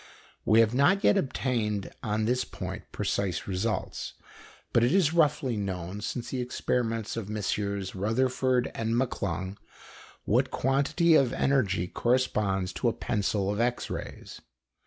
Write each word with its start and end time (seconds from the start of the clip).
We 0.45 0.61
have 0.61 0.73
not 0.73 1.03
yet 1.03 1.15
obtained 1.15 1.91
on 2.01 2.25
this 2.25 2.43
point 2.43 2.91
precise 2.91 3.45
results, 3.45 4.13
but 4.73 4.83
it 4.83 4.91
is 4.93 5.13
roughly 5.13 5.55
known, 5.57 6.01
since 6.01 6.31
the 6.31 6.41
experiments 6.41 7.15
of 7.17 7.27
MM. 7.27 7.91
Rutherford 7.93 8.71
and 8.73 8.97
M'Clung, 8.97 9.59
what 10.25 10.49
quantity 10.49 11.13
of 11.13 11.33
energy 11.33 11.87
corresponds 11.87 12.73
to 12.73 12.89
a 12.89 12.93
pencil 12.93 13.51
of 13.51 13.59
X 13.59 13.91
rays. 13.91 14.41